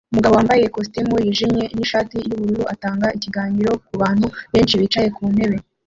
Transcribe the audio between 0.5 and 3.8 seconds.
ikositimu yijimye nishati yubururu atanga ikiganiro